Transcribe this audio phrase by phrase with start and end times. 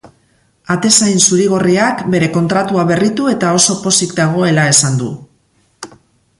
[0.75, 5.15] Atezain zuri-gorriak bere kontratua berritu eta oso pozik dagoela esan du.